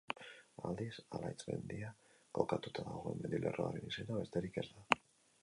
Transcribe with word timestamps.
Aldiz, 0.69 0.93
Alaitz 1.17 1.45
mendia 1.49 1.91
kokatuta 2.39 2.87
dagoen 2.89 3.21
mendilerroaren 3.27 3.93
izena 3.95 4.19
besterik 4.23 4.61
ez 4.65 4.67
da. 4.73 5.01